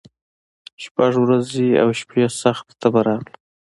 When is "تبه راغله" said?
2.81-3.35